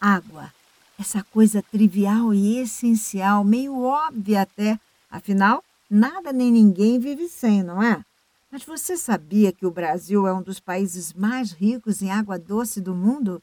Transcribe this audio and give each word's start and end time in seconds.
água. 0.00 0.52
Essa 0.98 1.22
coisa 1.22 1.62
trivial 1.62 2.32
e 2.34 2.58
essencial, 2.58 3.44
meio 3.44 3.80
óbvia 3.82 4.42
até. 4.42 4.78
Afinal, 5.10 5.62
nada 5.88 6.32
nem 6.32 6.50
ninguém 6.50 6.98
vive 6.98 7.28
sem, 7.28 7.62
não 7.62 7.82
é? 7.82 8.04
Mas 8.50 8.64
você 8.64 8.96
sabia 8.96 9.52
que 9.52 9.64
o 9.64 9.70
Brasil 9.70 10.26
é 10.26 10.32
um 10.32 10.42
dos 10.42 10.58
países 10.58 11.12
mais 11.12 11.52
ricos 11.52 12.02
em 12.02 12.10
água 12.10 12.38
doce 12.38 12.80
do 12.80 12.94
mundo? 12.94 13.42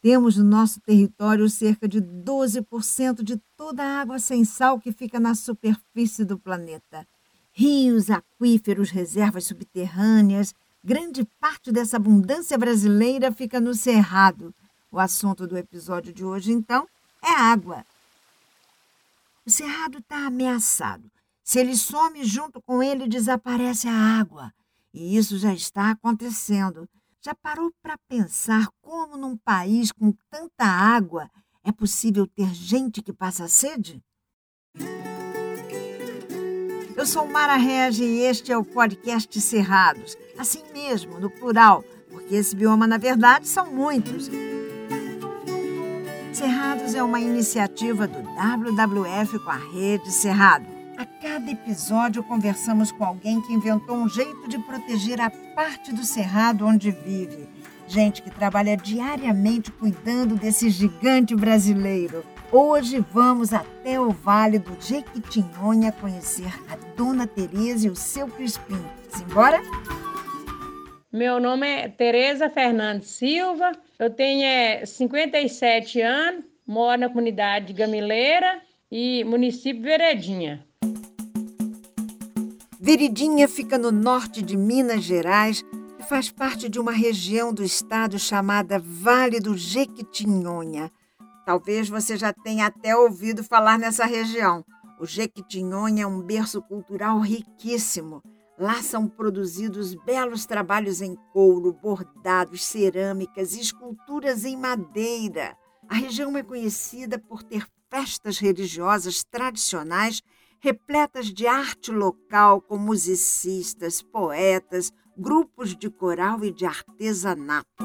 Temos 0.00 0.36
no 0.36 0.44
nosso 0.44 0.80
território 0.80 1.48
cerca 1.48 1.88
de 1.88 2.00
12% 2.00 3.22
de 3.22 3.40
toda 3.56 3.82
a 3.82 4.00
água 4.00 4.18
sem 4.18 4.44
sal 4.44 4.78
que 4.78 4.92
fica 4.92 5.18
na 5.18 5.34
superfície 5.34 6.24
do 6.24 6.38
planeta. 6.38 7.06
Rios, 7.52 8.10
aquíferos, 8.10 8.90
reservas 8.90 9.46
subterrâneas, 9.46 10.54
grande 10.84 11.24
parte 11.40 11.72
dessa 11.72 11.96
abundância 11.96 12.58
brasileira 12.58 13.32
fica 13.32 13.60
no 13.60 13.74
Cerrado. 13.74 14.54
O 14.94 15.00
assunto 15.00 15.44
do 15.44 15.58
episódio 15.58 16.12
de 16.12 16.24
hoje, 16.24 16.52
então, 16.52 16.86
é 17.20 17.28
água. 17.28 17.84
O 19.44 19.50
Cerrado 19.50 19.98
está 19.98 20.24
ameaçado. 20.24 21.10
Se 21.42 21.58
ele 21.58 21.74
some, 21.74 22.22
junto 22.24 22.62
com 22.62 22.80
ele 22.80 23.08
desaparece 23.08 23.88
a 23.88 24.20
água. 24.20 24.52
E 24.92 25.16
isso 25.16 25.36
já 25.36 25.52
está 25.52 25.90
acontecendo. 25.90 26.88
Já 27.20 27.34
parou 27.34 27.72
para 27.82 27.98
pensar 28.08 28.68
como 28.80 29.16
num 29.16 29.36
país 29.36 29.90
com 29.90 30.12
tanta 30.30 30.64
água 30.64 31.28
é 31.64 31.72
possível 31.72 32.24
ter 32.28 32.54
gente 32.54 33.02
que 33.02 33.12
passa 33.12 33.48
sede? 33.48 34.00
Eu 36.96 37.04
sou 37.04 37.26
Mara 37.26 37.56
Regi 37.56 38.04
e 38.04 38.20
este 38.20 38.52
é 38.52 38.56
o 38.56 38.64
podcast 38.64 39.40
Cerrados. 39.40 40.16
Assim 40.38 40.62
mesmo, 40.72 41.18
no 41.18 41.28
plural, 41.28 41.82
porque 42.08 42.36
esse 42.36 42.54
bioma, 42.54 42.86
na 42.86 42.96
verdade, 42.96 43.48
são 43.48 43.72
muitos. 43.72 44.30
Cerrados 46.34 46.96
é 46.96 47.02
uma 47.02 47.20
iniciativa 47.20 48.08
do 48.08 48.18
WWF 48.20 49.38
com 49.38 49.50
a 49.50 49.56
Rede 49.72 50.10
Cerrado. 50.10 50.66
A 50.98 51.06
cada 51.06 51.48
episódio 51.48 52.24
conversamos 52.24 52.90
com 52.90 53.04
alguém 53.04 53.40
que 53.40 53.52
inventou 53.52 53.96
um 53.96 54.08
jeito 54.08 54.48
de 54.48 54.58
proteger 54.58 55.20
a 55.20 55.30
parte 55.30 55.92
do 55.92 56.04
cerrado 56.04 56.66
onde 56.66 56.90
vive. 56.90 57.48
Gente 57.86 58.20
que 58.20 58.32
trabalha 58.32 58.76
diariamente 58.76 59.70
cuidando 59.70 60.34
desse 60.34 60.70
gigante 60.70 61.36
brasileiro. 61.36 62.24
Hoje 62.50 62.98
vamos 63.12 63.52
até 63.52 64.00
o 64.00 64.10
Vale 64.10 64.58
do 64.58 64.76
Jequitinhonha 64.80 65.92
conhecer 65.92 66.52
a 66.68 66.74
Dona 66.96 67.28
Tereza 67.28 67.86
e 67.86 67.90
o 67.90 67.96
seu 67.96 68.26
Crispim. 68.26 68.84
Simbora? 69.08 69.62
Meu 71.12 71.38
nome 71.38 71.64
é 71.64 71.88
Tereza 71.88 72.50
Fernandes 72.50 73.10
Silva, 73.10 73.70
eu 73.98 74.10
tenho 74.10 74.86
57 74.86 76.00
é, 76.00 76.06
anos, 76.06 76.44
moro 76.66 77.00
na 77.00 77.08
comunidade 77.08 77.72
Gamileira 77.72 78.60
e 78.90 79.24
município 79.24 79.82
Veredinha. 79.82 80.64
Veredinha 82.80 83.48
fica 83.48 83.78
no 83.78 83.90
norte 83.90 84.42
de 84.42 84.56
Minas 84.56 85.04
Gerais 85.04 85.64
e 85.98 86.02
faz 86.02 86.30
parte 86.30 86.68
de 86.68 86.78
uma 86.78 86.92
região 86.92 87.52
do 87.52 87.62
estado 87.62 88.18
chamada 88.18 88.78
Vale 88.78 89.40
do 89.40 89.56
Jequitinhonha. 89.56 90.90
Talvez 91.46 91.88
você 91.88 92.16
já 92.16 92.32
tenha 92.32 92.66
até 92.66 92.96
ouvido 92.96 93.44
falar 93.44 93.78
nessa 93.78 94.04
região. 94.04 94.64
O 95.00 95.06
Jequitinhonha 95.06 96.04
é 96.04 96.06
um 96.06 96.20
berço 96.20 96.60
cultural 96.62 97.20
riquíssimo. 97.20 98.22
Lá 98.56 98.80
são 98.82 99.08
produzidos 99.08 99.96
belos 99.96 100.46
trabalhos 100.46 101.00
em 101.00 101.16
couro, 101.32 101.72
bordados, 101.72 102.64
cerâmicas 102.64 103.52
esculturas 103.56 104.44
em 104.44 104.56
madeira. 104.56 105.56
A 105.88 105.96
região 105.96 106.36
é 106.36 106.42
conhecida 106.42 107.18
por 107.18 107.42
ter 107.42 107.66
festas 107.90 108.38
religiosas 108.38 109.24
tradicionais 109.24 110.22
repletas 110.60 111.26
de 111.26 111.48
arte 111.48 111.90
local 111.90 112.60
com 112.60 112.78
musicistas, 112.78 114.00
poetas, 114.00 114.92
grupos 115.18 115.76
de 115.76 115.90
coral 115.90 116.44
e 116.44 116.52
de 116.52 116.64
artesanato. 116.64 117.84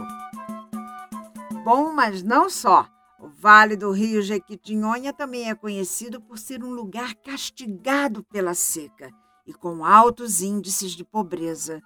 Bom, 1.65 1.91
mas 1.91 2.21
não 2.21 2.47
só. 2.47 2.87
O 3.19 3.27
Vale 3.27 3.75
do 3.75 3.91
Rio 3.91 4.21
Jequitinhonha 4.21 5.11
também 5.11 5.49
é 5.49 5.55
conhecido 5.55 6.21
por 6.21 6.37
ser 6.37 6.63
um 6.63 6.69
lugar 6.69 7.15
castigado 7.15 8.23
pela 8.23 8.53
seca 8.53 9.11
e 9.45 9.53
com 9.53 9.85
altos 9.85 10.41
índices 10.41 10.91
de 10.91 11.03
pobreza. 11.03 11.81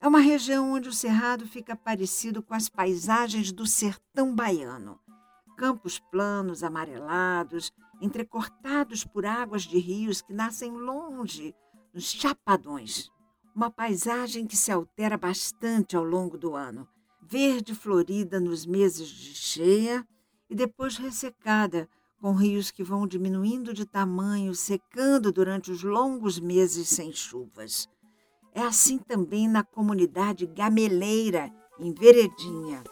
É 0.00 0.08
uma 0.08 0.20
região 0.20 0.72
onde 0.72 0.88
o 0.88 0.92
cerrado 0.92 1.46
fica 1.46 1.76
parecido 1.76 2.42
com 2.42 2.54
as 2.54 2.68
paisagens 2.68 3.52
do 3.52 3.66
sertão 3.66 4.34
baiano. 4.34 4.98
Campos 5.56 5.98
planos, 5.98 6.62
amarelados, 6.62 7.72
entrecortados 8.00 9.04
por 9.04 9.24
águas 9.24 9.62
de 9.62 9.78
rios 9.78 10.20
que 10.20 10.32
nascem 10.32 10.72
longe, 10.72 11.54
nos 11.94 12.10
chapadões. 12.10 13.10
Uma 13.54 13.70
paisagem 13.70 14.46
que 14.46 14.56
se 14.56 14.72
altera 14.72 15.16
bastante 15.16 15.96
ao 15.96 16.02
longo 16.02 16.36
do 16.36 16.56
ano, 16.56 16.88
verde 17.20 17.74
florida 17.74 18.40
nos 18.40 18.66
meses 18.66 19.08
de 19.08 19.34
cheia 19.34 20.06
e 20.50 20.54
depois 20.54 20.96
ressecada, 20.96 21.88
com 22.22 22.34
rios 22.34 22.70
que 22.70 22.84
vão 22.84 23.04
diminuindo 23.04 23.74
de 23.74 23.84
tamanho, 23.84 24.54
secando 24.54 25.32
durante 25.32 25.72
os 25.72 25.82
longos 25.82 26.38
meses 26.38 26.88
sem 26.88 27.12
chuvas. 27.12 27.88
É 28.54 28.60
assim 28.60 28.96
também 28.96 29.48
na 29.48 29.64
comunidade 29.64 30.46
gameleira, 30.46 31.50
em 31.80 31.92
Veredinha. 31.92 32.84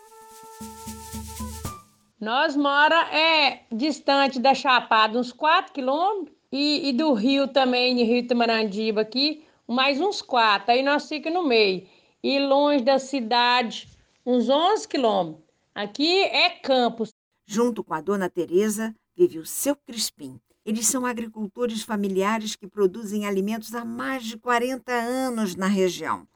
Nós 2.21 2.57
mora 2.57 2.97
é 3.17 3.67
distante 3.71 4.41
da 4.41 4.53
Chapada 4.53 5.17
uns 5.17 5.31
4 5.31 5.73
quilômetros 5.73 6.37
e, 6.51 6.89
e, 6.89 6.93
do 6.93 7.13
rio 7.13 7.47
também, 7.47 7.95
de 7.95 8.03
Rio 8.03 8.27
Tamarandiba 8.27 9.03
aqui, 9.03 9.45
mais 9.65 10.01
uns 10.01 10.21
4. 10.21 10.73
Aí 10.73 10.83
nós 10.83 11.09
ficamos 11.09 11.41
no 11.41 11.47
meio. 11.47 11.87
E 12.21 12.41
longe 12.41 12.83
da 12.83 12.99
cidade, 12.99 13.89
uns 14.27 14.49
11 14.49 14.89
quilômetros. 14.89 15.45
Aqui 15.73 16.21
é 16.25 16.51
campos. 16.51 17.11
Junto 17.47 17.85
com 17.85 17.95
a 17.95 18.01
dona 18.01 18.29
Teresa 18.29 18.93
vive 19.21 19.39
o 19.39 19.47
seu 19.47 19.77
Crispim. 19.77 20.41
Eles 20.65 20.87
são 20.87 21.05
agricultores 21.05 21.83
familiares 21.83 22.57
que 22.57 22.67
produzem 22.67 23.27
alimentos 23.27 23.75
há 23.75 23.85
mais 23.85 24.25
de 24.25 24.37
40 24.39 24.93
anos 24.93 25.55
na 25.55 25.67
região. 25.67 26.27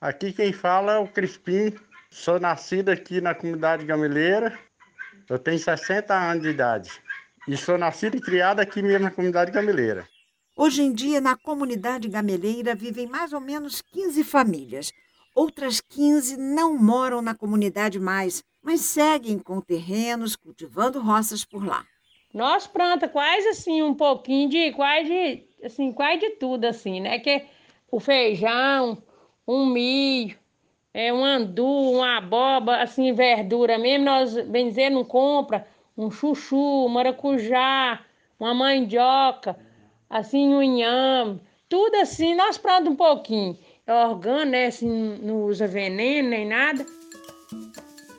Aqui 0.00 0.32
quem 0.32 0.52
fala 0.52 0.92
é 0.92 0.98
o 0.98 1.08
Crispim. 1.08 1.74
Sou 2.10 2.40
nascido 2.40 2.88
aqui 2.88 3.20
na 3.20 3.34
comunidade 3.34 3.84
gameleira 3.84 4.58
eu 5.30 5.38
tenho 5.38 5.60
60 5.60 6.12
anos 6.12 6.42
de 6.42 6.48
idade 6.48 6.90
e 7.46 7.56
sou 7.56 7.78
nascido 7.78 8.16
e 8.16 8.20
criado 8.20 8.58
aqui 8.58 8.82
mesmo 8.82 9.04
na 9.04 9.12
comunidade 9.12 9.52
gameleira. 9.52 10.08
Hoje 10.56 10.82
em 10.82 10.92
dia, 10.92 11.20
na 11.20 11.36
comunidade 11.36 12.08
gameleira 12.08 12.74
vivem 12.74 13.06
mais 13.06 13.32
ou 13.32 13.40
menos 13.40 13.80
15 13.80 14.24
famílias. 14.24 14.92
Outras 15.32 15.80
15 15.80 16.36
não 16.36 16.76
moram 16.76 17.22
na 17.22 17.32
comunidade 17.32 18.00
mais, 18.00 18.42
mas 18.60 18.80
seguem 18.80 19.38
com 19.38 19.60
terrenos, 19.60 20.34
cultivando 20.34 21.00
roças 21.00 21.44
por 21.44 21.64
lá. 21.64 21.86
Nós 22.32 22.66
planta 22.66 23.08
quase 23.08 23.48
assim 23.48 23.82
um 23.82 23.94
pouquinho 23.94 24.48
de 24.48 24.72
quase 24.72 25.46
assim, 25.62 25.92
quase 25.92 26.20
de 26.20 26.30
tudo 26.30 26.64
assim, 26.64 27.00
né? 27.00 27.18
Que 27.18 27.44
o 27.90 27.98
feijão, 27.98 28.98
um 29.46 29.66
milho, 29.66 30.38
é, 30.94 31.12
um 31.12 31.24
andu, 31.24 31.66
uma 31.66 32.18
abóbora, 32.18 32.82
assim, 32.82 33.12
verdura 33.12 33.78
mesmo, 33.78 34.04
nós, 34.04 34.34
bem 34.48 34.68
dizer, 34.68 34.90
não 34.90 35.04
compra 35.04 35.66
um 35.96 36.10
chuchu, 36.10 36.86
um 36.86 36.88
maracujá, 36.88 38.00
uma 38.38 38.54
mandioca, 38.54 39.56
assim, 40.08 40.54
um 40.54 40.62
inhame, 40.62 41.40
tudo 41.68 41.96
assim, 41.96 42.34
nós 42.34 42.56
plantamos 42.58 42.92
um 42.92 42.96
pouquinho. 42.96 43.58
É 43.86 43.92
orgânico, 43.92 44.50
né, 44.50 44.66
assim, 44.66 45.18
não 45.22 45.44
usa 45.44 45.66
veneno 45.66 46.30
nem 46.30 46.46
nada. 46.46 46.84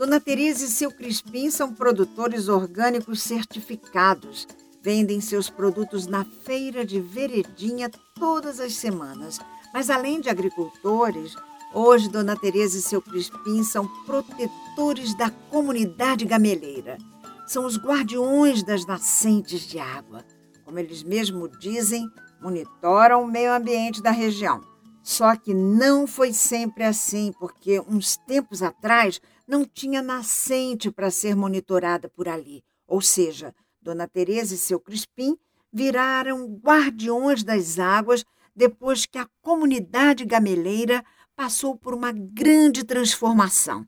Dona 0.01 0.19
Teresa 0.19 0.65
e 0.65 0.67
seu 0.67 0.91
Crispim 0.91 1.51
são 1.51 1.75
produtores 1.75 2.47
orgânicos 2.47 3.21
certificados. 3.21 4.47
Vendem 4.81 5.21
seus 5.21 5.47
produtos 5.47 6.07
na 6.07 6.25
feira 6.25 6.83
de 6.83 6.99
Veredinha 6.99 7.87
todas 8.15 8.59
as 8.59 8.73
semanas. 8.73 9.39
Mas 9.71 9.91
além 9.91 10.19
de 10.19 10.27
agricultores, 10.27 11.35
Hoje, 11.71 12.09
Dona 12.09 12.35
Teresa 12.35 12.79
e 12.79 12.81
seu 12.81 12.99
Crispim 12.99 13.63
são 13.63 13.87
protetores 14.03 15.13
da 15.13 15.29
comunidade 15.29 16.25
gameleira. 16.25 16.97
São 17.45 17.63
os 17.63 17.77
guardiões 17.77 18.63
das 18.63 18.87
nascentes 18.87 19.61
de 19.61 19.77
água. 19.77 20.25
Como 20.65 20.79
eles 20.79 21.03
mesmos 21.03 21.51
dizem, 21.59 22.09
monitoram 22.41 23.23
o 23.23 23.27
meio 23.27 23.53
ambiente 23.53 24.01
da 24.01 24.09
região. 24.09 24.61
Só 25.03 25.35
que 25.35 25.53
não 25.53 26.05
foi 26.05 26.33
sempre 26.33 26.83
assim, 26.83 27.33
porque 27.39 27.79
uns 27.79 28.17
tempos 28.17 28.61
atrás 28.61 29.19
não 29.51 29.65
tinha 29.65 30.01
nascente 30.01 30.89
para 30.89 31.11
ser 31.11 31.35
monitorada 31.35 32.07
por 32.07 32.29
ali. 32.29 32.63
Ou 32.87 33.01
seja, 33.01 33.53
Dona 33.81 34.07
Teresa 34.07 34.55
e 34.55 34.57
seu 34.57 34.79
Crispim 34.79 35.37
viraram 35.73 36.47
guardiões 36.63 37.43
das 37.43 37.77
águas 37.77 38.23
depois 38.55 39.05
que 39.05 39.17
a 39.17 39.27
comunidade 39.41 40.23
gameleira 40.23 41.03
passou 41.35 41.75
por 41.75 41.93
uma 41.93 42.13
grande 42.13 42.85
transformação. 42.85 43.85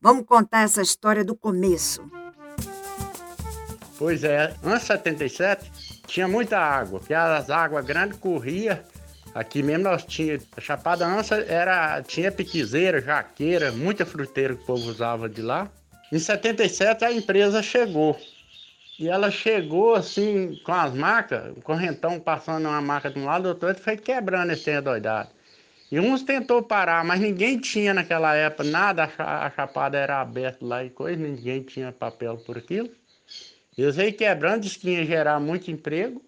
Vamos 0.00 0.24
contar 0.24 0.60
essa 0.60 0.80
história 0.80 1.24
do 1.24 1.34
começo. 1.34 2.08
Pois 3.98 4.22
é, 4.22 4.54
de 4.62 4.80
77 4.80 5.72
tinha 6.06 6.28
muita 6.28 6.56
água, 6.56 7.00
porque 7.00 7.14
as 7.14 7.50
águas 7.50 7.84
grandes 7.84 8.16
corriam. 8.16 8.78
Aqui 9.34 9.62
mesmo 9.62 9.84
nós 9.84 10.04
tinha 10.04 10.40
a 10.56 10.60
Chapada 10.60 11.06
Ansa 11.06 11.36
era 11.48 12.02
tinha 12.02 12.32
piquizeira, 12.32 13.00
jaqueira, 13.00 13.70
muita 13.70 14.04
fruteira 14.04 14.54
que 14.54 14.62
o 14.62 14.66
povo 14.66 14.88
usava 14.88 15.28
de 15.28 15.40
lá. 15.40 15.70
Em 16.12 16.18
77 16.18 17.04
a 17.04 17.12
empresa 17.12 17.62
chegou. 17.62 18.18
E 18.98 19.08
ela 19.08 19.30
chegou 19.30 19.94
assim 19.94 20.60
com 20.64 20.72
as 20.72 20.92
macas, 20.92 21.56
o 21.56 21.62
correntão 21.62 22.20
passando 22.20 22.68
uma 22.68 22.82
maca 22.82 23.08
de 23.10 23.18
um 23.18 23.24
lado, 23.24 23.54
do 23.54 23.66
outro, 23.66 23.82
foi 23.82 23.96
quebrando 23.96 24.52
esse 24.52 24.64
trem 24.64 24.82
doidado. 24.82 25.30
E 25.90 25.98
uns 25.98 26.22
tentou 26.22 26.62
parar, 26.62 27.04
mas 27.04 27.18
ninguém 27.18 27.58
tinha 27.58 27.94
naquela 27.94 28.34
época 28.34 28.64
nada, 28.64 29.10
a 29.18 29.50
chapada 29.50 29.96
era 29.96 30.20
aberta 30.20 30.64
lá 30.64 30.84
e 30.84 30.90
coisa, 30.90 31.20
ninguém 31.20 31.62
tinha 31.62 31.90
papel 31.90 32.36
por 32.36 32.58
aquilo. 32.58 32.90
Eles 33.76 33.96
veio 33.96 34.12
quebrando, 34.12 34.62
disse 34.62 34.78
que 34.78 34.90
ia 34.90 35.04
gerar 35.04 35.40
muito 35.40 35.70
emprego. 35.70 36.22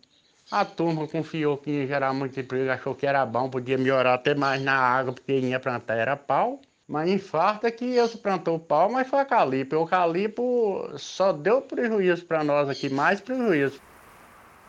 A 0.50 0.64
turma 0.64 1.06
confiou 1.08 1.56
que 1.56 1.70
ia 1.70 1.86
gerar 1.86 2.12
muito 2.12 2.38
emprego, 2.38 2.70
achou 2.70 2.94
que 2.94 3.06
era 3.06 3.24
bom, 3.24 3.48
podia 3.48 3.78
melhorar 3.78 4.14
até 4.14 4.34
mais 4.34 4.60
na 4.62 4.74
água, 4.74 5.12
porque 5.12 5.38
ia 5.38 5.60
plantar 5.60 5.96
era 5.96 6.16
pau. 6.16 6.60
Mas 6.86 7.08
infarto 7.08 7.66
é 7.66 7.70
que 7.70 7.84
eles 7.84 8.16
plantou 8.16 8.58
pau, 8.58 8.90
mas 8.90 9.08
foi 9.08 9.20
a 9.20 9.24
calipo. 9.24 9.76
O 9.76 9.86
calipo 9.86 10.92
só 10.98 11.32
deu 11.32 11.62
prejuízo 11.62 12.26
para 12.26 12.44
nós 12.44 12.68
aqui, 12.68 12.90
mais 12.90 13.20
prejuízo. 13.20 13.80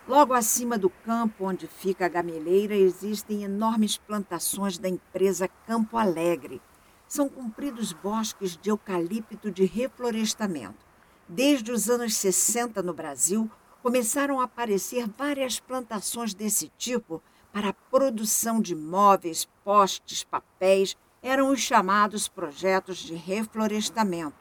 Logo 0.07 0.33
acima 0.33 0.77
do 0.77 0.89
campo 0.89 1.45
onde 1.45 1.65
fica 1.65 2.05
a 2.05 2.09
gameleira 2.09 2.75
existem 2.75 3.43
enormes 3.43 3.97
plantações 3.97 4.77
da 4.77 4.87
empresa 4.87 5.49
Campo 5.65 5.97
Alegre. 5.97 6.61
São 7.07 7.27
compridos 7.29 7.93
bosques 7.93 8.57
de 8.57 8.69
eucalipto 8.69 9.49
de 9.49 9.65
reflorestamento. 9.65 10.85
Desde 11.27 11.71
os 11.71 11.89
anos 11.89 12.15
60 12.15 12.81
no 12.83 12.93
Brasil, 12.93 13.49
começaram 13.83 14.39
a 14.39 14.45
aparecer 14.45 15.09
várias 15.09 15.59
plantações 15.59 16.33
desse 16.33 16.71
tipo 16.77 17.21
para 17.51 17.69
a 17.69 17.73
produção 17.73 18.61
de 18.61 18.73
móveis, 18.73 19.45
postes, 19.61 20.23
papéis. 20.23 20.95
Eram 21.21 21.51
os 21.51 21.59
chamados 21.59 22.29
projetos 22.29 22.97
de 22.97 23.13
reflorestamento. 23.13 24.37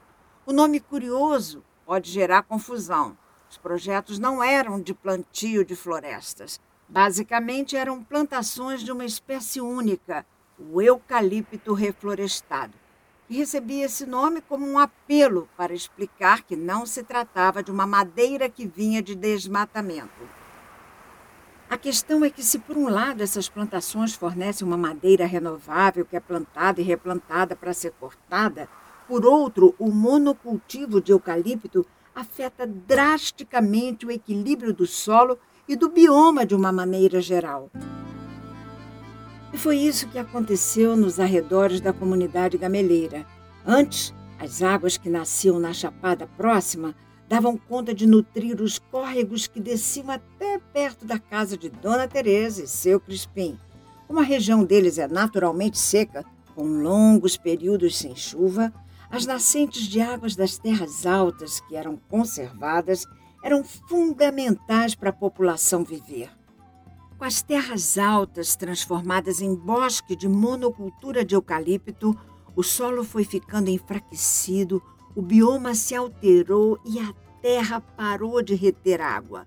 O 0.46 0.52
nome 0.52 0.78
curioso 0.78 1.64
pode 1.84 2.08
gerar 2.08 2.44
confusão. 2.44 3.18
Os 3.50 3.58
projetos 3.58 4.16
não 4.16 4.42
eram 4.42 4.80
de 4.80 4.94
plantio 4.94 5.64
de 5.64 5.74
florestas. 5.74 6.60
Basicamente, 6.88 7.76
eram 7.76 8.02
plantações 8.02 8.80
de 8.80 8.92
uma 8.92 9.04
espécie 9.04 9.60
única, 9.60 10.24
o 10.56 10.80
eucalipto 10.80 11.74
reflorestado 11.74 12.81
recebia 13.32 13.86
esse 13.86 14.04
nome 14.06 14.40
como 14.40 14.66
um 14.66 14.78
apelo 14.78 15.48
para 15.56 15.74
explicar 15.74 16.42
que 16.42 16.56
não 16.56 16.84
se 16.84 17.02
tratava 17.02 17.62
de 17.62 17.70
uma 17.70 17.86
madeira 17.86 18.48
que 18.48 18.66
vinha 18.66 19.02
de 19.02 19.14
desmatamento. 19.14 20.28
A 21.70 21.78
questão 21.78 22.22
é 22.22 22.28
que, 22.28 22.42
se 22.42 22.58
por 22.58 22.76
um 22.76 22.88
lado 22.88 23.22
essas 23.22 23.48
plantações 23.48 24.14
fornecem 24.14 24.66
uma 24.66 24.76
madeira 24.76 25.24
renovável 25.24 26.04
que 26.04 26.14
é 26.16 26.20
plantada 26.20 26.80
e 26.80 26.84
replantada 26.84 27.56
para 27.56 27.72
ser 27.72 27.92
cortada, 27.92 28.68
por 29.08 29.24
outro, 29.24 29.74
o 29.78 29.90
monocultivo 29.90 31.00
de 31.00 31.12
eucalipto 31.12 31.86
afeta 32.14 32.66
drasticamente 32.66 34.04
o 34.04 34.10
equilíbrio 34.10 34.72
do 34.72 34.86
solo 34.86 35.38
e 35.66 35.74
do 35.74 35.88
bioma 35.88 36.44
de 36.44 36.54
uma 36.54 36.70
maneira 36.70 37.20
geral. 37.20 37.70
E 39.52 39.58
foi 39.58 39.76
isso 39.76 40.08
que 40.08 40.18
aconteceu 40.18 40.96
nos 40.96 41.20
arredores 41.20 41.80
da 41.80 41.92
comunidade 41.92 42.56
gameleira. 42.56 43.26
Antes, 43.66 44.14
as 44.38 44.62
águas 44.62 44.96
que 44.96 45.10
nasciam 45.10 45.60
na 45.60 45.72
chapada 45.72 46.26
próxima 46.26 46.94
davam 47.28 47.56
conta 47.56 47.94
de 47.94 48.06
nutrir 48.06 48.60
os 48.60 48.78
córregos 48.78 49.46
que 49.46 49.60
desciam 49.60 50.10
até 50.10 50.58
perto 50.72 51.04
da 51.04 51.18
casa 51.18 51.56
de 51.56 51.68
Dona 51.68 52.08
Teresa 52.08 52.62
e 52.62 52.66
seu 52.66 52.98
Crispim. 52.98 53.58
Como 54.06 54.20
a 54.20 54.24
região 54.24 54.64
deles 54.64 54.98
é 54.98 55.06
naturalmente 55.06 55.78
seca, 55.78 56.24
com 56.54 56.64
longos 56.82 57.36
períodos 57.36 57.96
sem 57.96 58.16
chuva, 58.16 58.72
as 59.10 59.26
nascentes 59.26 59.82
de 59.82 60.00
águas 60.00 60.34
das 60.34 60.56
terras 60.56 61.06
altas 61.06 61.60
que 61.60 61.76
eram 61.76 61.98
conservadas 62.08 63.06
eram 63.44 63.62
fundamentais 63.62 64.94
para 64.94 65.10
a 65.10 65.14
população 65.14 65.84
viver. 65.84 66.30
Com 67.22 67.26
as 67.26 67.40
terras 67.40 67.98
altas 67.98 68.56
transformadas 68.56 69.40
em 69.40 69.54
bosque 69.54 70.16
de 70.16 70.26
monocultura 70.26 71.24
de 71.24 71.36
eucalipto, 71.36 72.18
o 72.56 72.64
solo 72.64 73.04
foi 73.04 73.22
ficando 73.22 73.70
enfraquecido, 73.70 74.82
o 75.14 75.22
bioma 75.22 75.72
se 75.72 75.94
alterou 75.94 76.80
e 76.84 76.98
a 76.98 77.14
terra 77.40 77.80
parou 77.80 78.42
de 78.42 78.56
reter 78.56 79.00
água. 79.00 79.46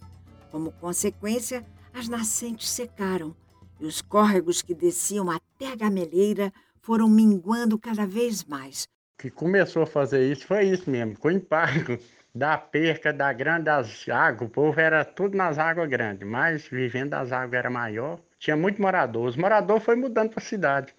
Como 0.49 0.71
consequência, 0.71 1.65
as 1.93 2.07
nascentes 2.07 2.69
secaram 2.69 3.35
e 3.77 3.85
os 3.85 4.01
córregos 4.01 4.61
que 4.61 4.73
desciam 4.73 5.29
até 5.29 5.67
a 5.69 5.75
gameleira 5.75 6.53
foram 6.81 7.09
minguando 7.09 7.77
cada 7.77 8.07
vez 8.07 8.45
mais. 8.45 8.87
Que 9.17 9.29
começou 9.29 9.83
a 9.83 9.85
fazer 9.85 10.31
isso 10.31 10.47
foi 10.47 10.63
isso 10.63 10.89
mesmo, 10.89 11.19
com 11.19 11.29
impacto 11.29 11.99
da 12.35 12.57
perca 12.57 13.13
da 13.13 13.31
grande 13.31 13.63
das 13.65 14.07
águas, 14.09 14.49
o 14.49 14.51
povo 14.51 14.79
era 14.79 15.05
tudo 15.05 15.37
nas 15.37 15.57
águas 15.57 15.87
grandes, 15.89 16.27
mas 16.27 16.67
vivendo 16.67 17.11
das 17.11 17.31
águas 17.31 17.53
era 17.53 17.69
maior, 17.69 18.19
tinha 18.37 18.57
muito 18.57 18.81
morador. 18.81 19.25
Os 19.27 19.37
moradores 19.37 19.83
foi 19.83 19.95
mudando 19.95 20.31
para 20.31 20.39
a 20.39 20.45
cidade. 20.45 20.93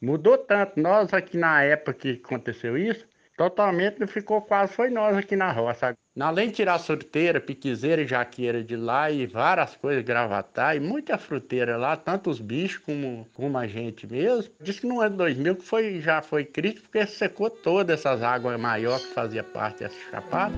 Mudou 0.00 0.36
tanto. 0.38 0.78
Nós 0.80 1.12
aqui 1.14 1.38
na 1.38 1.62
época 1.62 1.94
que 1.94 2.20
aconteceu 2.24 2.76
isso, 2.76 3.06
totalmente 3.36 4.06
ficou 4.06 4.42
quase, 4.42 4.74
foi 4.74 4.90
nós 4.90 5.16
aqui 5.16 5.36
na 5.36 5.50
roça. 5.50 5.96
Além 6.20 6.46
de 6.46 6.54
tirar 6.54 6.78
sorteira, 6.78 7.40
piquizeira 7.40 8.00
e 8.02 8.06
jaqueira 8.06 8.62
de 8.62 8.76
lá 8.76 9.10
e 9.10 9.26
várias 9.26 9.74
coisas, 9.74 10.04
gravatar 10.04 10.76
e 10.76 10.80
muita 10.80 11.18
fruteira 11.18 11.76
lá, 11.76 11.96
tanto 11.96 12.30
os 12.30 12.40
bichos 12.40 12.78
como, 12.78 13.26
como 13.34 13.58
a 13.58 13.66
gente 13.66 14.06
mesmo. 14.06 14.52
Diz 14.60 14.78
que 14.78 14.86
no 14.86 15.00
ano 15.00 15.16
2000 15.16 15.56
que 15.56 15.64
foi, 15.64 16.00
já 16.00 16.22
foi 16.22 16.44
crítico 16.44 16.82
porque 16.88 17.04
secou 17.08 17.50
todas 17.50 17.98
essas 17.98 18.22
águas 18.22 18.60
maiores 18.60 19.04
que 19.04 19.12
fazia 19.12 19.42
parte 19.42 19.80
dessa 19.80 19.96
chapada. 20.08 20.54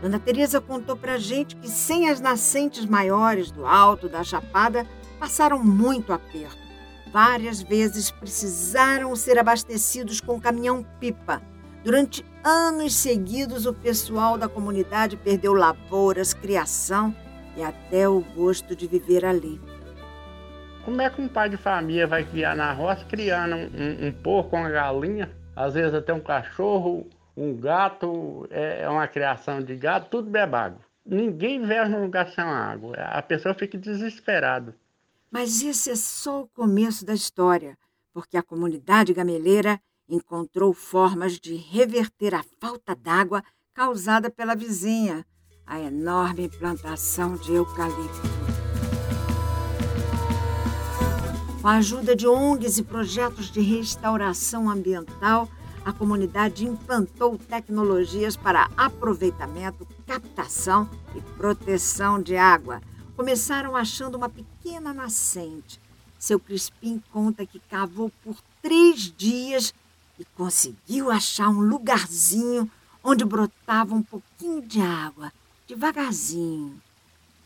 Dona 0.00 0.20
Teresa 0.20 0.60
contou 0.60 0.96
pra 0.96 1.18
gente 1.18 1.56
que 1.56 1.68
sem 1.68 2.08
as 2.08 2.20
nascentes 2.20 2.86
maiores 2.86 3.50
do 3.50 3.66
alto 3.66 4.08
da 4.08 4.22
chapada 4.22 4.86
passaram 5.18 5.58
muito 5.58 6.12
aperto. 6.12 6.56
Várias 7.12 7.60
vezes 7.60 8.12
precisaram 8.12 9.16
ser 9.16 9.40
abastecidos 9.40 10.20
com 10.20 10.40
caminhão-pipa. 10.40 11.42
Durante 11.84 12.24
anos 12.44 12.94
seguidos, 12.94 13.66
o 13.66 13.74
pessoal 13.74 14.38
da 14.38 14.48
comunidade 14.48 15.16
perdeu 15.16 15.52
lavouras, 15.52 16.32
criação 16.32 17.12
e 17.56 17.62
até 17.62 18.08
o 18.08 18.20
gosto 18.20 18.76
de 18.76 18.86
viver 18.86 19.24
ali. 19.24 19.60
Como 20.84 21.00
é 21.02 21.10
que 21.10 21.20
um 21.20 21.26
pai 21.26 21.48
de 21.48 21.56
família 21.56 22.06
vai 22.06 22.24
criar 22.24 22.54
na 22.54 22.72
roça 22.72 23.04
criando 23.04 23.56
um, 23.56 23.64
um, 23.64 24.06
um 24.06 24.12
porco, 24.12 24.54
uma 24.54 24.70
galinha, 24.70 25.28
às 25.56 25.74
vezes 25.74 25.92
até 25.92 26.14
um 26.14 26.20
cachorro, 26.20 27.08
um 27.36 27.56
gato, 27.56 28.46
é, 28.50 28.82
é 28.82 28.88
uma 28.88 29.08
criação 29.08 29.60
de 29.60 29.74
gato, 29.74 30.08
tudo 30.08 30.30
bebe 30.30 30.54
água. 30.54 30.80
Ninguém 31.04 31.60
vive 31.62 31.88
num 31.88 32.02
lugar 32.02 32.28
sem 32.30 32.44
água. 32.44 32.94
A 32.96 33.20
pessoa 33.22 33.54
fica 33.54 33.76
desesperada. 33.76 34.76
Mas 35.28 35.62
esse 35.62 35.90
é 35.90 35.96
só 35.96 36.42
o 36.42 36.48
começo 36.48 37.04
da 37.04 37.14
história, 37.14 37.76
porque 38.12 38.36
a 38.36 38.42
comunidade 38.42 39.12
gameleira 39.12 39.80
encontrou 40.14 40.72
formas 40.72 41.38
de 41.38 41.54
reverter 41.54 42.34
a 42.34 42.44
falta 42.60 42.94
d'água 42.94 43.42
causada 43.74 44.30
pela 44.30 44.54
vizinha, 44.54 45.26
a 45.66 45.80
enorme 45.80 46.48
plantação 46.48 47.36
de 47.36 47.52
eucalipto. 47.54 48.20
Com 51.60 51.68
a 51.68 51.76
ajuda 51.76 52.14
de 52.14 52.26
ONGs 52.26 52.78
e 52.78 52.82
projetos 52.82 53.50
de 53.50 53.60
restauração 53.60 54.68
ambiental, 54.68 55.48
a 55.84 55.92
comunidade 55.92 56.64
implantou 56.64 57.38
tecnologias 57.38 58.36
para 58.36 58.68
aproveitamento, 58.76 59.86
captação 60.06 60.88
e 61.14 61.20
proteção 61.36 62.20
de 62.20 62.36
água 62.36 62.80
Começaram 63.16 63.76
achando 63.76 64.16
uma 64.16 64.28
pequena 64.28 64.92
nascente. 64.92 65.78
Seu 66.18 66.40
Crispim 66.40 67.02
conta 67.12 67.44
que 67.44 67.60
cavou 67.60 68.10
por 68.24 68.36
três 68.62 69.12
dias 69.16 69.74
e 70.18 70.24
conseguiu 70.36 71.10
achar 71.10 71.48
um 71.48 71.60
lugarzinho 71.60 72.70
onde 73.02 73.24
brotava 73.24 73.94
um 73.94 74.02
pouquinho 74.02 74.62
de 74.62 74.80
água, 74.80 75.32
devagarzinho. 75.66 76.80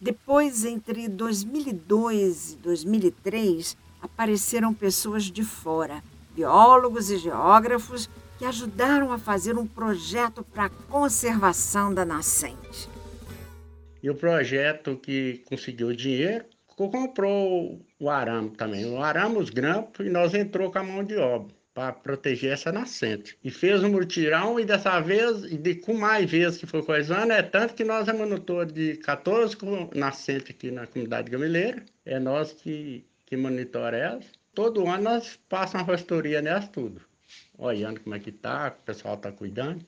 Depois, 0.00 0.64
entre 0.64 1.08
2002 1.08 2.52
e 2.52 2.56
2003, 2.56 3.76
apareceram 4.02 4.74
pessoas 4.74 5.24
de 5.24 5.42
fora, 5.42 6.02
biólogos 6.34 7.10
e 7.10 7.16
geógrafos, 7.16 8.10
que 8.38 8.44
ajudaram 8.44 9.10
a 9.10 9.18
fazer 9.18 9.56
um 9.56 9.66
projeto 9.66 10.44
para 10.44 10.66
a 10.66 10.70
conservação 10.70 11.94
da 11.94 12.04
nascente. 12.04 12.88
E 14.02 14.10
o 14.10 14.14
projeto 14.14 14.96
que 14.96 15.42
conseguiu 15.48 15.94
dinheiro 15.94 16.44
comprou 16.66 17.80
o 17.98 18.10
arame 18.10 18.50
também. 18.50 18.84
O 18.84 19.02
arame, 19.02 19.38
os 19.38 19.48
grampos, 19.48 20.06
e 20.06 20.10
nós 20.10 20.34
entrou 20.34 20.70
com 20.70 20.78
a 20.78 20.82
mão 20.82 21.02
de 21.02 21.16
obra. 21.16 21.55
Para 21.76 21.92
proteger 21.92 22.54
essa 22.54 22.72
nascente. 22.72 23.38
E 23.44 23.50
fez 23.50 23.84
um 23.84 23.90
mutirão 23.90 24.58
e 24.58 24.64
dessa 24.64 24.98
vez, 24.98 25.44
e 25.44 25.58
de, 25.58 25.74
com 25.74 25.92
mais 25.92 26.30
vezes 26.30 26.58
que 26.58 26.64
foi 26.64 26.82
coisando, 26.82 27.30
é 27.30 27.42
tanto 27.42 27.74
que 27.74 27.84
nós 27.84 28.08
é 28.08 28.14
monitor 28.14 28.64
de 28.64 28.96
14 28.96 29.58
nascentes 29.94 30.48
aqui 30.48 30.70
na 30.70 30.86
comunidade 30.86 31.30
gamileira. 31.30 31.84
É 32.06 32.18
nós 32.18 32.50
que, 32.50 33.04
que 33.26 33.36
monitora 33.36 33.94
elas. 33.94 34.24
Todo 34.54 34.88
ano 34.88 35.02
nós 35.02 35.38
passamos 35.50 35.86
uma 35.86 35.92
pastoria 35.92 36.40
nelas 36.40 36.66
tudo. 36.70 37.02
Olhando 37.58 38.00
como 38.00 38.14
é 38.14 38.20
que 38.20 38.32
tá, 38.32 38.74
o 38.74 38.86
pessoal 38.86 39.18
tá 39.18 39.30
cuidando. 39.30 39.84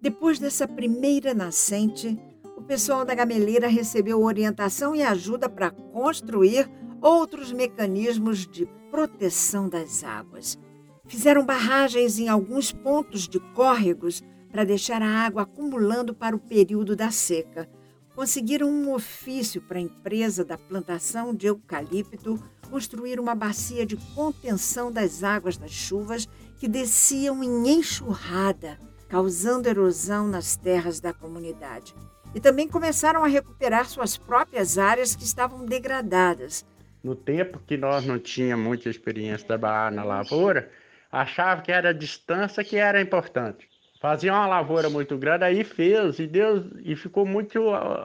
Depois 0.00 0.40
dessa 0.40 0.66
primeira 0.66 1.32
nascente, 1.32 2.18
o 2.56 2.62
pessoal 2.62 3.04
da 3.04 3.14
gameleira 3.14 3.68
recebeu 3.68 4.24
orientação 4.24 4.92
e 4.92 5.04
ajuda 5.04 5.48
para 5.48 5.70
construir 5.70 6.68
outros 7.06 7.52
mecanismos 7.52 8.48
de 8.48 8.66
proteção 8.90 9.68
das 9.68 10.02
águas. 10.02 10.58
Fizeram 11.06 11.46
barragens 11.46 12.18
em 12.18 12.28
alguns 12.28 12.72
pontos 12.72 13.28
de 13.28 13.38
córregos 13.54 14.24
para 14.50 14.64
deixar 14.64 15.00
a 15.00 15.24
água 15.24 15.42
acumulando 15.42 16.12
para 16.12 16.34
o 16.34 16.40
período 16.40 16.96
da 16.96 17.12
seca. 17.12 17.70
Conseguiram 18.12 18.68
um 18.68 18.92
ofício 18.92 19.62
para 19.62 19.78
a 19.78 19.82
empresa 19.82 20.44
da 20.44 20.58
plantação 20.58 21.32
de 21.32 21.46
eucalipto 21.46 22.42
construir 22.68 23.20
uma 23.20 23.36
bacia 23.36 23.86
de 23.86 23.96
contenção 24.12 24.90
das 24.90 25.22
águas 25.22 25.56
das 25.56 25.70
chuvas 25.70 26.26
que 26.58 26.66
desciam 26.66 27.44
em 27.44 27.68
enxurrada, 27.68 28.80
causando 29.08 29.68
erosão 29.68 30.26
nas 30.26 30.56
terras 30.56 30.98
da 30.98 31.12
comunidade. 31.12 31.94
E 32.34 32.40
também 32.40 32.66
começaram 32.66 33.22
a 33.22 33.28
recuperar 33.28 33.88
suas 33.88 34.16
próprias 34.16 34.76
áreas 34.76 35.14
que 35.14 35.22
estavam 35.22 35.64
degradadas 35.64 36.64
no 37.06 37.14
tempo 37.14 37.60
que 37.64 37.76
nós 37.76 38.04
não 38.04 38.18
tínhamos 38.18 38.66
muita 38.66 38.88
experiência 38.88 39.46
trabalhar 39.46 39.92
na 39.92 40.02
lavoura, 40.02 40.68
achava 41.10 41.62
que 41.62 41.70
era 41.70 41.90
a 41.90 41.92
distância 41.92 42.64
que 42.64 42.76
era 42.76 43.00
importante. 43.00 43.68
Fazia 44.00 44.32
uma 44.32 44.48
lavoura 44.48 44.90
muito 44.90 45.16
grande, 45.16 45.44
aí 45.44 45.62
fez 45.62 46.18
e 46.18 46.26
Deus 46.26 46.66
e 46.84 46.96
ficou 46.96 47.24
muito, 47.24 47.62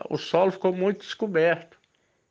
o 0.08 0.17
solo 0.20 0.51
ficou 0.51 0.72
muito 0.72 1.00
descoberto. 1.00 1.79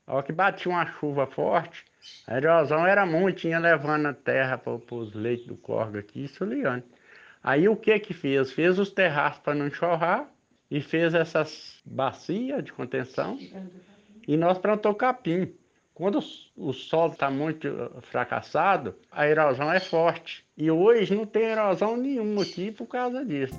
A 0.07 0.15
hora 0.15 0.23
que 0.23 0.33
batia 0.33 0.71
uma 0.71 0.87
chuva 0.87 1.27
forte, 1.27 1.85
a 2.25 2.37
erosão 2.37 2.87
era 2.87 3.05
muito, 3.05 3.41
tinha 3.41 3.59
levando 3.59 4.07
a 4.07 4.15
terra 4.15 4.57
para 4.57 4.73
os 4.73 5.13
leitos 5.13 5.49
do 5.49 5.57
córrego 5.57 5.99
aqui, 5.99 6.23
isso 6.23 6.45
ligando. 6.45 6.85
Aí 7.43 7.69
o 7.69 7.75
que 7.75 7.99
que 7.99 8.15
fez? 8.15 8.53
Fez 8.53 8.79
os 8.79 8.91
terraços 8.91 9.43
para 9.43 9.57
não 9.57 9.67
enxurrar 9.67 10.31
e 10.71 10.81
fez 10.81 11.15
essas 11.15 11.81
bacias 11.85 12.63
de 12.63 12.73
contenção 12.73 13.37
e 14.29 14.37
nós 14.37 14.57
plantou 14.57 14.95
capim. 14.95 15.53
Quando 16.01 16.19
o 16.57 16.73
solo 16.73 17.13
está 17.13 17.31
muito 17.31 17.69
uh, 17.69 18.01
fracassado, 18.01 18.95
a 19.13 19.29
erosão 19.29 19.71
é 19.71 19.79
forte. 19.79 20.47
E 20.57 20.71
hoje 20.71 21.15
não 21.15 21.27
tem 21.27 21.43
erosão 21.43 21.95
nenhuma 21.95 22.41
aqui 22.41 22.73
por 22.73 22.87
causa 22.87 23.23
disso. 23.23 23.53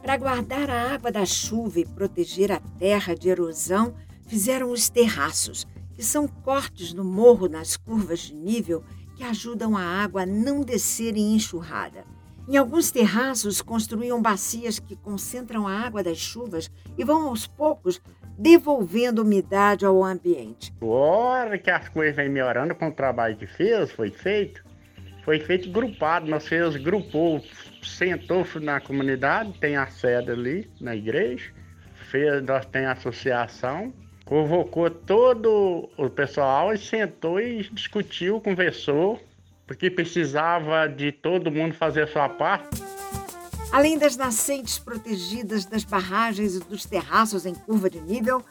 Para 0.00 0.16
guardar 0.16 0.70
a 0.70 0.94
água 0.94 1.10
da 1.10 1.26
chuva 1.26 1.80
e 1.80 1.84
proteger 1.84 2.52
a 2.52 2.60
terra 2.78 3.12
de 3.12 3.28
erosão, 3.28 3.96
fizeram 4.28 4.70
os 4.70 4.88
terraços, 4.88 5.66
que 5.96 6.02
são 6.04 6.28
cortes 6.28 6.94
no 6.94 7.02
morro 7.02 7.48
nas 7.48 7.76
curvas 7.76 8.20
de 8.20 8.34
nível 8.36 8.84
que 9.16 9.24
ajudam 9.24 9.76
a 9.76 9.82
água 9.82 10.22
a 10.22 10.26
não 10.26 10.60
descer 10.60 11.16
em 11.16 11.34
enxurrada. 11.34 12.04
Em 12.46 12.56
alguns 12.56 12.92
terraços, 12.92 13.60
construíam 13.60 14.22
bacias 14.22 14.78
que 14.78 14.94
concentram 14.94 15.66
a 15.66 15.76
água 15.76 16.04
das 16.04 16.18
chuvas 16.18 16.70
e 16.96 17.02
vão 17.02 17.26
aos 17.26 17.48
poucos 17.48 18.00
devolvendo 18.38 19.22
umidade 19.22 19.84
ao 19.84 20.02
ambiente. 20.02 20.72
Hora 20.80 21.58
que 21.58 21.70
as 21.70 21.88
coisas 21.88 22.16
vêm 22.16 22.28
melhorando 22.28 22.74
com 22.74 22.88
o 22.88 22.92
trabalho 22.92 23.36
que 23.36 23.46
fez, 23.46 23.90
foi 23.92 24.10
feito, 24.10 24.64
foi 25.24 25.38
feito 25.40 25.70
grupado, 25.70 26.26
nós 26.26 26.46
fez, 26.46 26.76
grupou, 26.76 27.42
sentou 27.82 28.44
na 28.60 28.80
comunidade, 28.80 29.52
tem 29.58 29.76
a 29.76 29.86
sede 29.86 30.30
ali 30.30 30.70
na 30.80 30.94
igreja, 30.94 31.50
fez, 32.10 32.42
nós 32.42 32.66
tem 32.66 32.84
a 32.84 32.92
associação, 32.92 33.92
convocou 34.24 34.90
todo 34.90 35.88
o 35.96 36.10
pessoal 36.10 36.72
e 36.72 36.78
sentou 36.78 37.40
e 37.40 37.62
discutiu, 37.70 38.40
conversou, 38.40 39.20
porque 39.66 39.90
precisava 39.90 40.86
de 40.86 41.12
todo 41.12 41.50
mundo 41.50 41.74
fazer 41.74 42.02
a 42.02 42.06
sua 42.06 42.28
parte. 42.28 42.82
Além 43.72 43.98
das 43.98 44.16
nascentes 44.16 44.78
protegidas 44.78 45.64
das 45.64 45.84
barragens 45.84 46.54
e 46.54 46.60
dos 46.60 46.84
terraços 46.84 47.44
em 47.44 47.54
curva 47.54 47.90
de 47.90 48.00
nível, 48.00 48.42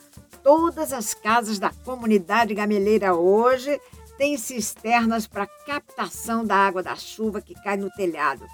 todas 0.44 0.92
as 0.92 1.14
casas 1.14 1.60
da 1.60 1.70
comunidade 1.70 2.54
gameleira 2.54 3.16
hoje 3.16 3.80
têm 4.18 4.38
cisternas 4.38 5.26
para 5.26 5.48
captação 5.48 6.46
da 6.46 6.56
água 6.56 6.84
da 6.84 6.96
chuva 6.96 7.42
que 7.42 7.56
cai 7.56 7.78
no 7.78 7.90
telhado. 7.92 8.46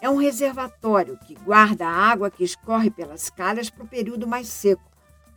É 0.00 0.08
um 0.08 0.16
reservatório 0.16 1.18
que 1.26 1.34
guarda 1.34 1.86
a 1.86 1.92
água 1.92 2.30
que 2.30 2.44
escorre 2.44 2.90
pelas 2.90 3.30
calhas 3.30 3.70
para 3.70 3.84
o 3.84 3.88
período 3.88 4.26
mais 4.26 4.48
seco. 4.48 4.82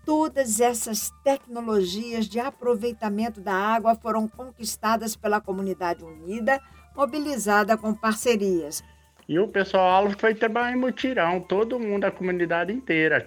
Todas 0.05 0.59
essas 0.59 1.11
tecnologias 1.23 2.25
de 2.25 2.39
aproveitamento 2.39 3.39
da 3.39 3.53
água 3.53 3.95
foram 3.95 4.27
conquistadas 4.27 5.15
pela 5.15 5.39
comunidade 5.39 6.03
unida, 6.03 6.61
mobilizada 6.95 7.77
com 7.77 7.93
parcerias 7.93 8.83
e 9.31 9.39
o 9.39 9.47
pessoal 9.47 10.11
foi 10.17 10.35
trabalhar 10.35 10.73
em 10.73 10.75
mutirão, 10.75 11.39
todo 11.39 11.79
mundo, 11.79 12.03
a 12.03 12.11
comunidade 12.11 12.73
inteira. 12.73 13.25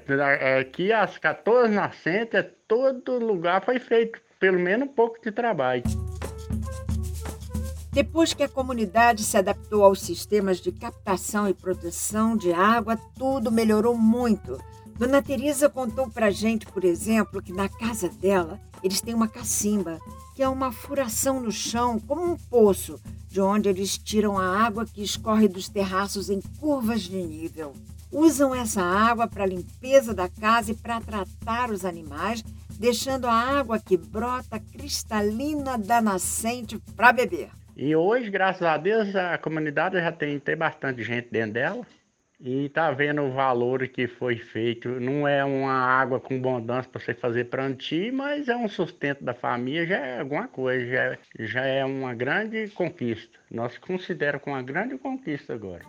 Aqui 0.60 0.92
as 0.92 1.16
14 1.16 1.72
nascentes, 1.72 2.44
todo 2.68 3.18
lugar 3.18 3.64
foi 3.64 3.78
feito, 3.78 4.20
pelo 4.38 4.60
menos 4.60 4.86
um 4.86 4.92
pouco 4.92 5.18
de 5.22 5.32
trabalho. 5.32 5.82
Depois 7.90 8.34
que 8.34 8.42
a 8.42 8.48
comunidade 8.50 9.24
se 9.24 9.38
adaptou 9.38 9.82
aos 9.82 10.02
sistemas 10.02 10.60
de 10.60 10.72
captação 10.72 11.48
e 11.48 11.54
proteção 11.54 12.36
de 12.36 12.52
água, 12.52 12.98
tudo 13.16 13.50
melhorou 13.50 13.96
muito. 13.96 14.58
Dona 14.98 15.22
Teresa 15.22 15.70
contou 15.70 16.10
pra 16.10 16.30
gente, 16.30 16.66
por 16.66 16.84
exemplo, 16.84 17.40
que 17.40 17.52
na 17.52 17.66
casa 17.66 18.10
dela 18.10 18.60
eles 18.82 19.00
têm 19.00 19.14
uma 19.14 19.26
cacimba, 19.26 19.98
que 20.36 20.42
é 20.42 20.48
uma 20.50 20.70
furação 20.70 21.40
no 21.40 21.50
chão, 21.50 21.98
como 21.98 22.22
um 22.22 22.36
poço, 22.36 23.00
de 23.34 23.40
onde 23.40 23.68
eles 23.68 23.98
tiram 23.98 24.38
a 24.38 24.64
água 24.64 24.86
que 24.86 25.02
escorre 25.02 25.48
dos 25.48 25.68
terraços 25.68 26.30
em 26.30 26.40
curvas 26.60 27.00
de 27.00 27.16
nível. 27.16 27.74
Usam 28.12 28.54
essa 28.54 28.80
água 28.80 29.26
para 29.26 29.42
a 29.42 29.46
limpeza 29.46 30.14
da 30.14 30.28
casa 30.28 30.70
e 30.70 30.74
para 30.76 31.00
tratar 31.00 31.72
os 31.72 31.84
animais, 31.84 32.44
deixando 32.78 33.26
a 33.26 33.32
água 33.32 33.80
que 33.80 33.96
brota 33.96 34.60
cristalina 34.60 35.76
da 35.76 36.00
nascente 36.00 36.78
para 36.94 37.12
beber. 37.12 37.50
E 37.76 37.96
hoje, 37.96 38.30
graças 38.30 38.62
a 38.62 38.76
Deus, 38.76 39.16
a 39.16 39.36
comunidade 39.36 39.96
já 39.96 40.12
tem, 40.12 40.38
tem 40.38 40.56
bastante 40.56 41.02
gente 41.02 41.26
dentro 41.28 41.54
dela 41.54 41.84
e 42.46 42.68
tá 42.68 42.90
vendo 42.90 43.22
o 43.22 43.32
valor 43.32 43.88
que 43.88 44.06
foi 44.06 44.36
feito. 44.36 45.00
Não 45.00 45.26
é 45.26 45.42
uma 45.42 45.72
água 45.72 46.20
com 46.20 46.36
abundância 46.36 46.90
para 46.90 47.00
você 47.00 47.14
fazer 47.14 47.46
plantio, 47.46 48.12
mas 48.12 48.50
é 48.50 48.56
um 48.56 48.68
sustento 48.68 49.24
da 49.24 49.32
família, 49.32 49.86
já 49.86 49.96
é 49.96 50.20
alguma 50.20 50.46
coisa, 50.46 50.86
já, 50.86 51.02
é, 51.02 51.18
já 51.38 51.64
é 51.64 51.82
uma 51.82 52.12
grande 52.12 52.68
conquista. 52.68 53.38
Nós 53.50 53.78
consideramos 53.78 54.46
uma 54.46 54.62
grande 54.62 54.98
conquista 54.98 55.54
agora. 55.54 55.86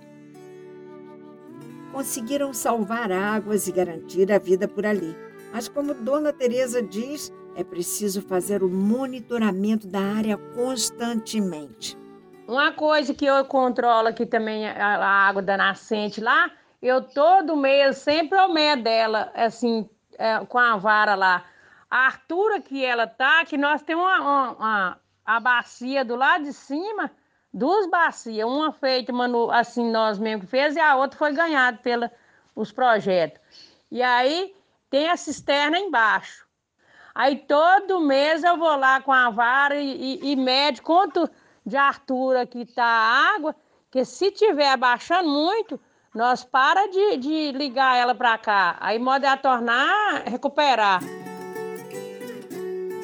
Conseguiram 1.92 2.54
salvar 2.54 3.12
águas 3.12 3.68
e 3.68 3.74
garantir 3.74 4.32
a 4.32 4.40
vida 4.40 4.66
por 4.66 4.86
ali. 4.86 5.14
Mas 5.52 5.68
como 5.68 5.94
Dona 5.94 6.32
Teresa 6.32 6.82
diz, 6.82 7.34
é 7.58 7.66
preciso 7.66 8.22
fazer 8.22 8.64
o 8.64 8.70
monitoramento 8.70 9.88
da 9.88 10.00
área 10.00 10.38
constantemente. 10.38 11.98
Uma 12.48 12.72
coisa 12.72 13.14
que 13.14 13.26
eu 13.26 13.44
controlo 13.46 14.08
aqui 14.08 14.26
também, 14.26 14.68
a, 14.70 15.28
água 15.28 15.42
da 15.42 15.58
nascente 15.58 16.22
lá, 16.22 16.52
eu 16.82 17.02
todo 17.02 17.58
mês, 17.58 17.98
sempre 17.98 18.38
ao 18.38 18.54
meio 18.54 18.82
dela, 18.84 19.32
assim, 19.34 19.90
é, 20.18 20.40
com 20.46 20.60
a 20.60 20.78
vara 20.78 21.16
lá. 21.16 21.44
A 21.90 22.06
altura 22.08 22.62
que 22.62 22.86
ela 22.86 23.08
tá, 23.08 23.44
que 23.46 23.58
nós 23.58 23.82
temos 23.82 24.04
uma, 24.04 24.20
uma, 24.20 24.52
uma 24.52 25.02
a 25.26 25.40
bacia 25.40 26.06
do 26.06 26.16
lado 26.16 26.44
de 26.44 26.54
cima, 26.54 27.12
duas 27.52 27.90
bacias, 27.90 28.48
uma 28.48 28.72
feita 28.72 29.12
manu, 29.12 29.50
assim 29.50 29.90
nós 29.90 30.20
mesmo 30.20 30.42
que 30.42 30.48
fez 30.48 30.76
e 30.76 30.80
a 30.80 30.96
outra 30.96 31.18
foi 31.18 31.34
ganhada 31.34 31.80
pelos 31.80 32.72
projetos. 32.72 33.42
E 33.90 34.04
aí 34.04 34.56
tem 34.90 35.10
a 35.10 35.18
cisterna 35.18 35.80
embaixo. 35.80 36.46
Aí 37.16 37.38
todo 37.38 38.02
mês 38.02 38.44
eu 38.44 38.58
vou 38.58 38.76
lá 38.76 39.02
com 39.02 39.12
a 39.12 39.30
vara 39.30 39.78
e, 39.78 40.22
e, 40.22 40.34
e 40.34 40.82
quanto 40.82 41.30
de 41.66 41.76
Arthur 41.76 42.46
que 42.48 42.60
está 42.60 42.84
a 42.84 43.36
água, 43.36 43.56
que 43.90 44.06
se 44.06 44.32
tiver 44.32 44.70
abaixando 44.70 45.30
muito, 45.30 45.80
nós 46.14 46.44
para 46.44 46.88
de, 46.88 47.18
de 47.18 47.52
ligar 47.52 47.98
ela 47.98 48.14
para 48.14 48.38
cá. 48.38 48.78
Aí 48.80 49.00
modo 49.00 49.26
é 49.26 49.30
a 49.30 49.38
tornar, 49.38 50.24
recuperar. 50.26 51.02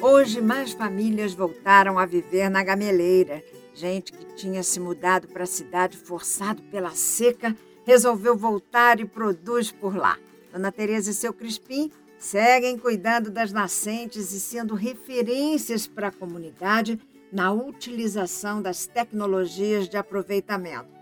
Hoje, 0.00 0.40
mais 0.40 0.72
famílias 0.72 1.32
voltaram 1.32 1.98
a 1.98 2.06
viver 2.06 2.48
na 2.48 2.64
gameleira. 2.64 3.42
Gente 3.74 4.12
que 4.12 4.34
tinha 4.34 4.62
se 4.62 4.80
mudado 4.80 5.28
para 5.28 5.44
a 5.44 5.46
cidade 5.46 5.96
forçado 5.96 6.62
pela 6.64 6.90
seca, 6.90 7.56
resolveu 7.84 8.36
voltar 8.36 9.00
e 9.00 9.04
produz 9.04 9.70
por 9.70 9.96
lá. 9.96 10.18
Dona 10.52 10.72
Tereza 10.72 11.10
e 11.10 11.14
seu 11.14 11.32
Crispim 11.32 11.90
seguem 12.18 12.78
cuidando 12.78 13.30
das 13.30 13.52
nascentes 13.52 14.32
e 14.32 14.40
sendo 14.40 14.74
referências 14.74 15.86
para 15.86 16.08
a 16.08 16.12
comunidade 16.12 16.98
na 17.32 17.50
utilização 17.50 18.60
das 18.60 18.86
tecnologias 18.86 19.88
de 19.88 19.96
aproveitamento? 19.96 20.92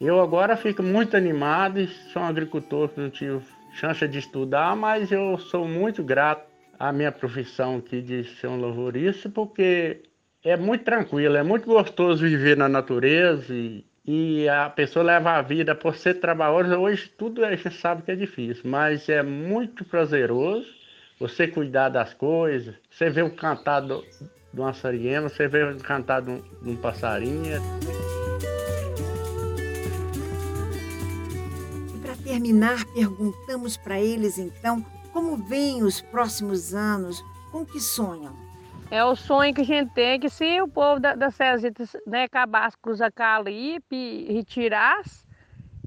Eu 0.00 0.20
agora 0.20 0.56
fico 0.56 0.82
muito 0.82 1.16
animado, 1.16 1.86
sou 2.12 2.22
um 2.22 2.26
agricultor 2.26 2.88
que 2.88 3.00
não 3.00 3.10
tive 3.10 3.40
chance 3.74 4.06
de 4.08 4.18
estudar, 4.18 4.74
mas 4.74 5.12
eu 5.12 5.38
sou 5.38 5.68
muito 5.68 6.02
grato 6.02 6.46
à 6.78 6.92
minha 6.92 7.12
profissão 7.12 7.76
aqui 7.76 8.00
de 8.00 8.24
ser 8.24 8.48
um 8.48 8.60
lavorista, 8.60 9.28
porque 9.28 10.02
é 10.42 10.56
muito 10.56 10.84
tranquilo, 10.84 11.36
é 11.36 11.42
muito 11.42 11.66
gostoso 11.66 12.22
viver 12.22 12.56
na 12.56 12.68
natureza 12.68 13.54
e, 13.54 13.84
e 14.04 14.48
a 14.48 14.68
pessoa 14.70 15.04
leva 15.04 15.32
a 15.32 15.42
vida 15.42 15.74
por 15.74 15.94
ser 15.96 16.14
trabalhoso. 16.14 16.74
Hoje 16.74 17.08
tudo 17.16 17.44
a 17.44 17.54
gente 17.54 17.70
sabe 17.74 18.02
que 18.02 18.10
é 18.10 18.16
difícil, 18.16 18.62
mas 18.64 19.08
é 19.08 19.22
muito 19.22 19.84
prazeroso 19.84 20.66
você 21.18 21.46
cuidar 21.46 21.88
das 21.90 22.12
coisas, 22.12 22.74
você 22.90 23.08
vê 23.08 23.22
o 23.22 23.30
cantado 23.30 24.04
de 24.54 24.60
uma 24.60 24.72
sariema, 24.72 25.28
você 25.28 25.48
vê 25.48 25.64
o 25.64 25.76
cantado 25.78 26.42
de 26.62 26.70
um 26.70 26.76
passarinho. 26.76 27.60
E 31.92 31.98
para 31.98 32.16
terminar, 32.16 32.84
perguntamos 32.94 33.76
para 33.76 34.00
eles 34.00 34.38
então 34.38 34.84
como 35.12 35.36
veem 35.36 35.82
os 35.82 36.00
próximos 36.00 36.74
anos, 36.74 37.22
com 37.52 37.64
que 37.64 37.80
sonham? 37.80 38.34
É 38.90 39.04
o 39.04 39.14
sonho 39.14 39.52
que 39.54 39.62
a 39.62 39.64
gente 39.64 39.92
tem 39.92 40.20
que 40.20 40.28
se 40.28 40.60
o 40.60 40.68
povo 40.68 41.00
da, 41.00 41.14
da 41.14 41.30
Cezita 41.30 41.84
né, 42.06 42.24
acabasse 42.24 42.76
com 42.78 42.90
os 42.90 43.00
acalipe, 43.00 44.26
retirasse, 44.32 45.24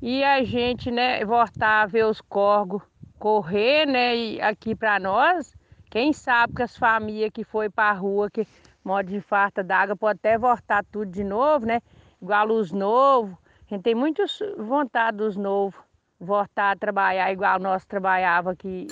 e 0.02 0.24
a 0.24 0.44
gente 0.44 0.92
né, 0.92 1.24
voltar 1.26 1.84
a 1.84 1.86
ver 1.86 2.06
os 2.06 2.22
corgos 2.22 2.82
correr, 3.18 3.86
né? 3.86 4.16
E 4.16 4.42
aqui 4.42 4.76
para 4.76 5.00
nós, 5.00 5.57
quem 5.89 6.13
sabe 6.13 6.53
que 6.53 6.62
as 6.62 6.77
famílias 6.77 7.32
que 7.34 7.44
foi 7.44 7.70
para 7.70 7.91
a 7.91 7.94
rua, 7.94 8.29
que 8.29 8.48
modo 8.84 9.10
de 9.10 9.22
farta 9.22 9.63
d'água, 9.63 9.96
pode 9.96 10.20
até 10.20 10.38
voltar 10.38 10.84
tudo 10.91 11.12
de 11.12 11.24
novo, 11.24 11.65
né? 11.65 11.82
Igual 12.22 12.50
os 12.51 12.72
novos. 12.72 13.36
A 13.70 13.75
gente 13.75 13.84
tem 13.84 13.96
muita 13.96 14.25
vontade 14.58 15.17
dos 15.17 15.36
novos 15.36 15.79
voltar 16.20 16.72
a 16.72 16.75
trabalhar 16.75 17.32
igual 17.32 17.60
nós 17.60 17.86
trabalhava 17.86 18.51
aqui. 18.51 18.88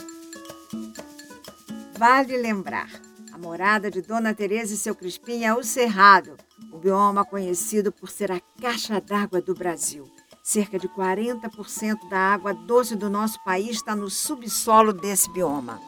Vale 1.97 2.37
lembrar, 2.37 2.89
a 3.33 3.37
morada 3.37 3.89
de 3.89 4.01
Dona 4.01 4.33
Teresa 4.33 4.73
e 4.73 4.77
seu 4.77 4.93
Crispim 4.93 5.43
é 5.43 5.53
o 5.53 5.63
Cerrado, 5.63 6.35
o 6.71 6.77
bioma 6.77 7.25
conhecido 7.25 7.91
por 7.91 8.09
ser 8.09 8.31
a 8.31 8.39
caixa 8.61 8.99
d'água 8.99 9.41
do 9.41 9.53
Brasil. 9.53 10.09
Cerca 10.43 10.77
de 10.77 10.87
40% 10.89 12.09
da 12.09 12.19
água 12.19 12.53
doce 12.53 12.95
do 12.95 13.09
nosso 13.09 13.43
país 13.43 13.77
está 13.77 13.95
no 13.95 14.09
subsolo 14.09 14.93
desse 14.93 15.31
bioma. 15.31 15.79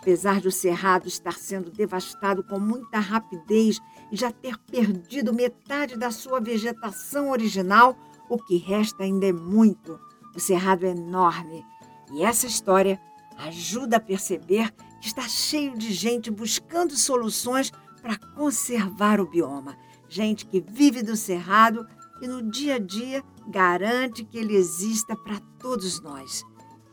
Apesar 0.00 0.40
de 0.40 0.48
o 0.48 0.52
Cerrado 0.52 1.06
estar 1.06 1.34
sendo 1.34 1.70
devastado 1.70 2.42
com 2.42 2.58
muita 2.58 2.98
rapidez 2.98 3.78
e 4.10 4.16
já 4.16 4.32
ter 4.32 4.56
perdido 4.56 5.34
metade 5.34 5.94
da 5.94 6.10
sua 6.10 6.40
vegetação 6.40 7.30
original, 7.30 7.94
o 8.26 8.38
que 8.38 8.56
resta 8.56 9.02
ainda 9.04 9.26
é 9.26 9.32
muito. 9.32 10.00
O 10.34 10.40
Cerrado 10.40 10.86
é 10.86 10.90
enorme 10.90 11.62
e 12.10 12.22
essa 12.22 12.46
história 12.46 12.98
ajuda 13.36 13.98
a 13.98 14.00
perceber 14.00 14.72
que 15.00 15.06
está 15.06 15.28
cheio 15.28 15.76
de 15.76 15.92
gente 15.92 16.30
buscando 16.30 16.96
soluções 16.96 17.70
para 18.00 18.16
conservar 18.16 19.20
o 19.20 19.28
bioma. 19.28 19.76
Gente 20.08 20.46
que 20.46 20.60
vive 20.60 21.02
do 21.02 21.14
Cerrado 21.14 21.86
e 22.22 22.26
no 22.26 22.42
dia 22.50 22.76
a 22.76 22.78
dia 22.78 23.22
garante 23.46 24.24
que 24.24 24.38
ele 24.38 24.56
exista 24.56 25.14
para 25.14 25.38
todos 25.58 26.00
nós. 26.00 26.42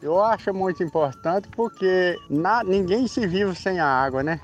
Eu 0.08 0.24
acho 0.24 0.54
muito 0.54 0.82
importante 0.82 1.50
porque 1.50 2.18
na, 2.30 2.64
ninguém 2.64 3.10
se 3.10 3.28
vive 3.28 3.54
sem 3.54 3.78
a 3.78 3.86
água, 3.86 4.24
né? 4.24 4.40